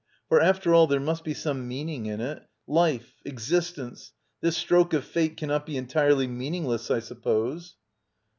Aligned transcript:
For, 0.29 0.41
after 0.41 0.73
all, 0.73 0.87
there 0.87 0.99
must 0.99 1.23
be 1.23 1.35
some 1.35 1.67
meaning 1.67 2.07
in 2.07 2.21
/ 2.21 2.21
it. 2.21 2.41
Life, 2.65 3.13
existence— 3.23 4.13
this 4.41 4.57
stroke 4.57 4.93
of 4.93 5.05
fate 5.05 5.37
cannot 5.37 5.63
be 5.63 5.73
v/ 5.73 5.77
entirely 5.77 6.25
meaningless, 6.25 6.89
I 6.89 7.01
suppose. 7.01 7.75